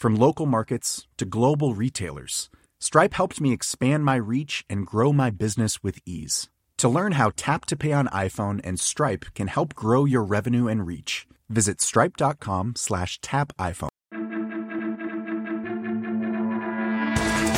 [0.00, 2.48] From local markets to global retailers,
[2.78, 6.48] Stripe helped me expand my reach and grow my business with ease.
[6.78, 10.68] To learn how Tap to Pay on iPhone and Stripe can help grow your revenue
[10.68, 13.90] and reach, visit stripe.com slash tap iPhone.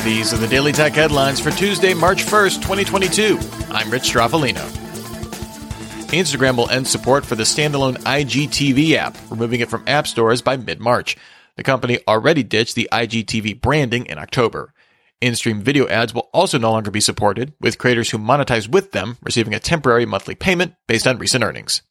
[0.03, 3.39] These are the Daily Tech headlines for Tuesday, March 1st, 2022.
[3.69, 4.69] I'm Rich Stroffolino.
[6.09, 10.57] Instagram will end support for the standalone IGTV app, removing it from app stores by
[10.57, 11.15] mid-March.
[11.55, 14.73] The company already ditched the IGTV branding in October.
[15.21, 19.17] In-stream video ads will also no longer be supported, with creators who monetize with them
[19.21, 21.81] receiving a temporary monthly payment based on recent earnings.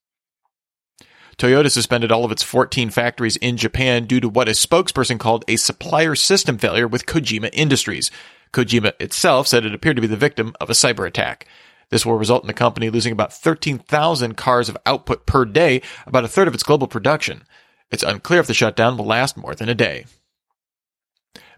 [1.38, 5.44] Toyota suspended all of its 14 factories in Japan due to what a spokesperson called
[5.48, 8.10] a supplier system failure with Kojima Industries.
[8.52, 11.46] Kojima itself said it appeared to be the victim of a cyber attack.
[11.88, 16.24] This will result in the company losing about 13,000 cars of output per day, about
[16.24, 17.44] a third of its global production.
[17.92, 20.06] It's unclear if the shutdown will last more than a day.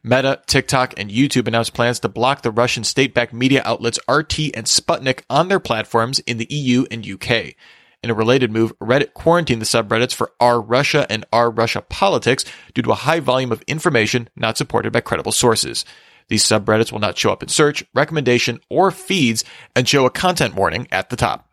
[0.03, 4.67] Meta, TikTok, and YouTube announced plans to block the Russian state-backed media outlets RT and
[4.67, 7.55] Sputnik on their platforms in the EU and UK.
[8.03, 12.45] In a related move, Reddit quarantined the subreddits for R Russia and R Russia politics
[12.75, 15.87] due to a high volume of information not supported by credible sources.
[16.29, 19.43] These subreddits will not show up in search, recommendation, or feeds
[19.75, 21.49] and show a content warning at the top.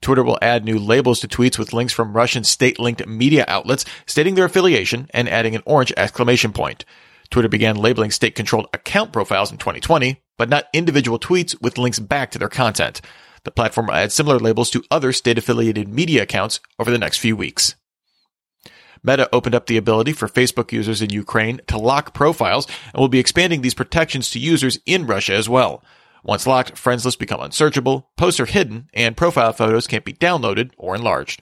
[0.00, 4.34] Twitter will add new labels to tweets with links from Russian state-linked media outlets stating
[4.34, 6.84] their affiliation and adding an orange exclamation point.
[7.30, 12.30] Twitter began labeling state-controlled account profiles in 2020, but not individual tweets with links back
[12.30, 13.00] to their content.
[13.44, 17.36] The platform will add similar labels to other state-affiliated media accounts over the next few
[17.36, 17.74] weeks.
[19.02, 23.08] Meta opened up the ability for Facebook users in Ukraine to lock profiles and will
[23.08, 25.82] be expanding these protections to users in Russia as well.
[26.26, 30.72] Once locked, friends lists become unsearchable, posts are hidden, and profile photos can't be downloaded
[30.76, 31.40] or enlarged.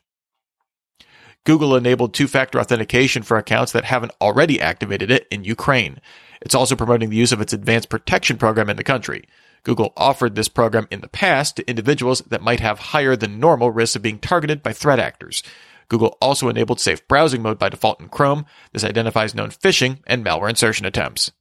[1.45, 6.01] Google enabled two-factor authentication for accounts that haven't already activated it in Ukraine.
[6.43, 9.25] It's also promoting the use of its advanced protection program in the country.
[9.63, 13.71] Google offered this program in the past to individuals that might have higher than normal
[13.71, 15.43] risks of being targeted by threat actors.
[15.89, 18.45] Google also enabled safe browsing mode by default in Chrome.
[18.73, 21.33] This identifies known phishing and malware insertion attempts.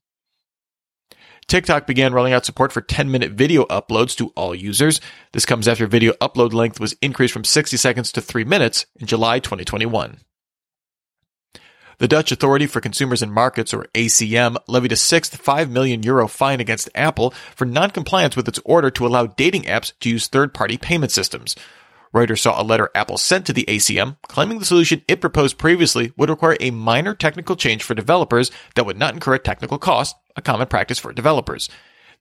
[1.47, 5.01] TikTok began rolling out support for 10 minute video uploads to all users.
[5.31, 9.07] This comes after video upload length was increased from 60 seconds to 3 minutes in
[9.07, 10.17] July 2021.
[11.99, 16.27] The Dutch Authority for Consumers and Markets, or ACM, levied a sixth 5 million euro
[16.27, 20.77] fine against Apple for non-compliance with its order to allow dating apps to use third-party
[20.77, 21.55] payment systems.
[22.13, 26.13] Reuters saw a letter Apple sent to the ACM claiming the solution it proposed previously
[26.15, 30.15] would require a minor technical change for developers that would not incur a technical cost,
[30.35, 31.69] a common practice for developers.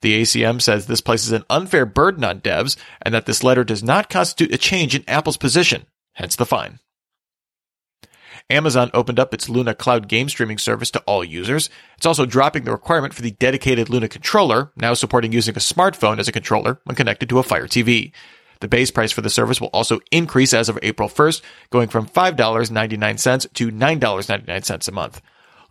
[0.01, 3.83] The ACM says this places an unfair burden on devs and that this letter does
[3.83, 6.81] not constitute a change in Apple's position, hence the fine.
[8.51, 11.71] Amazon opened up its Luna cloud game streaming service to all users.
[11.97, 16.19] It's also dropping the requirement for the dedicated Luna controller, now supporting using a smartphone
[16.19, 18.13] as a controller when connected to a Fire TV.
[18.63, 22.07] The base price for the service will also increase as of April 1st, going from
[22.07, 25.21] $5.99 to $9.99 a month.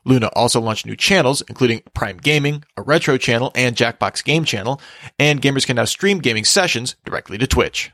[0.03, 4.81] Luna also launched new channels, including Prime Gaming, a retro channel, and Jackbox Game channel,
[5.17, 7.91] and gamers can now stream gaming sessions directly to Twitch.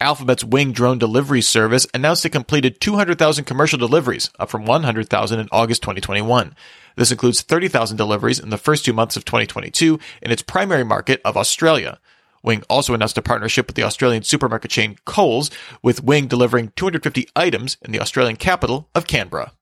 [0.00, 5.48] Alphabet's Wing drone delivery service announced it completed 200,000 commercial deliveries, up from 100,000 in
[5.52, 6.56] August 2021.
[6.96, 11.20] This includes 30,000 deliveries in the first two months of 2022 in its primary market
[11.22, 11.98] of Australia.
[12.46, 15.50] Wing also announced a partnership with the Australian supermarket chain Coles,
[15.82, 19.52] with Wing delivering 250 items in the Australian capital of Canberra.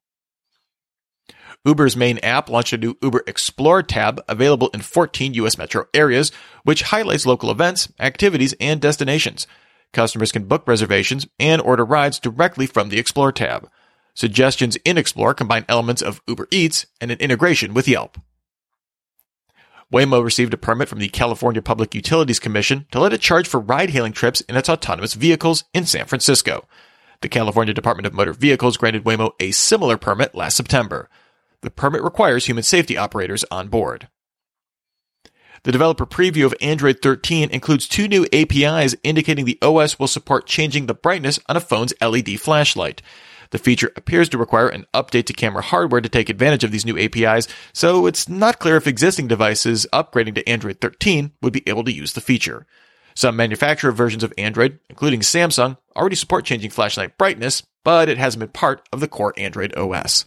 [1.65, 6.31] Uber's main app launched a new Uber Explore tab available in 14 US metro areas,
[6.63, 9.47] which highlights local events, activities, and destinations.
[9.95, 13.71] Customers can book reservations and order rides directly from the Explore tab.
[14.13, 18.19] Suggestions in Explore combine elements of Uber Eats and an integration with Yelp.
[19.93, 23.61] Waymo received a permit from the California Public Utilities Commission to let it charge for
[23.61, 26.67] ride hailing trips in its autonomous vehicles in San Francisco.
[27.21, 31.09] The California Department of Motor Vehicles granted Waymo a similar permit last September.
[31.63, 34.09] The permit requires human safety operators on board.
[35.63, 40.47] The developer preview of Android 13 includes two new APIs indicating the OS will support
[40.47, 43.01] changing the brightness on a phone's LED flashlight.
[43.55, 46.85] The feature appears to require an update to camera hardware to take advantage of these
[46.85, 51.63] new APIs, so it's not clear if existing devices upgrading to Android 13 would be
[51.69, 52.67] able to use the feature.
[53.15, 58.41] Some manufacturer versions of Android, including Samsung, already support changing flashlight brightness, but it hasn't
[58.41, 60.25] been part of the core Android OS.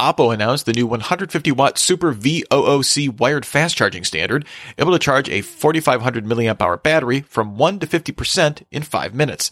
[0.00, 4.46] Oppo announced the new 150 watt Super VOOC wired fast charging standard,
[4.78, 9.50] able to charge a 4500 mAh battery from 1 to 50% in 5 minutes.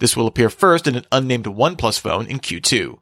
[0.00, 2.98] This will appear first in an unnamed OnePlus phone in Q2.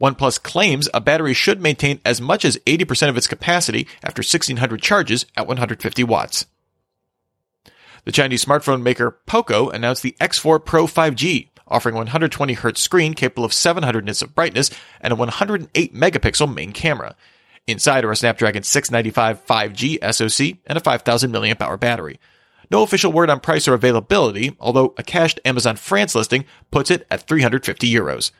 [0.00, 4.80] OnePlus claims a battery should maintain as much as 80% of its capacity after 1600
[4.82, 6.46] charges at 150 watts.
[8.04, 13.46] The Chinese smartphone maker Poco announced the X4 Pro 5G, offering 120 Hz screen capable
[13.46, 14.70] of 700 nits of brightness
[15.00, 17.16] and a 108 megapixel main camera.
[17.66, 22.20] Inside are a Snapdragon 695 5G SoC and a 5000 mAh battery.
[22.74, 27.06] No official word on price or availability, although a cached Amazon France listing puts it
[27.08, 28.32] at 350 euros.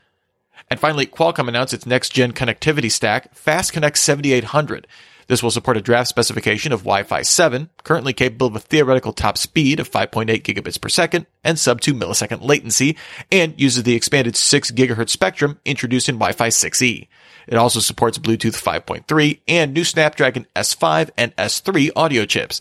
[0.69, 4.89] And finally, Qualcomm announced its next gen connectivity stack, FastConnect 7800.
[5.29, 9.39] This will support a draft specification of Wi-Fi 7, currently capable of a theoretical top
[9.39, 12.97] speed of 5.8 gigabits per second and sub 2 millisecond latency,
[13.31, 17.07] and uses the expanded 6 gigahertz spectrum introduced in Wi-Fi 6E.
[17.47, 22.61] It also supports Bluetooth 5.3 and new Snapdragon S5 and S3 audio chips.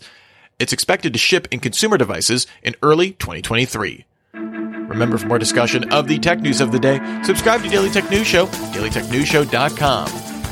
[0.58, 4.04] It's expected to ship in consumer devices in early 2023.
[4.32, 8.08] Remember, for more discussion of the tech news of the day, subscribe to Daily Tech
[8.10, 10.08] News Show, dailytechnewsshow.com.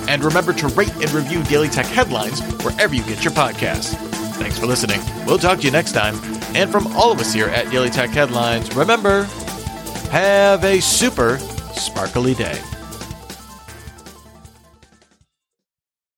[0.08, 3.94] And remember to rate and review Daily Tech headlines wherever you get your podcasts.
[4.36, 5.00] Thanks for listening.
[5.26, 6.16] We'll talk to you next time.
[6.56, 9.24] And from all of us here at Daily Tech Headlines, remember,
[10.10, 11.38] have a super
[11.74, 12.60] sparkly day.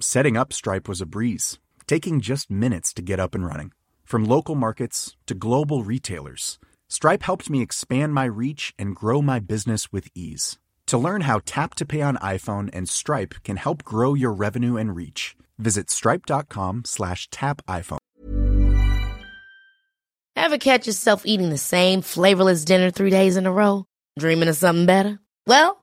[0.00, 3.72] Setting up Stripe was a breeze, taking just minutes to get up and running.
[4.04, 6.58] From local markets to global retailers,
[6.88, 10.58] Stripe helped me expand my reach and grow my business with ease.
[10.88, 14.76] To learn how Tap to Pay on iPhone and Stripe can help grow your revenue
[14.76, 17.98] and reach, visit stripe.com slash tap iPhone.
[20.36, 23.86] Ever catch yourself eating the same flavorless dinner three days in a row?
[24.18, 25.18] Dreaming of something better?
[25.46, 25.82] Well,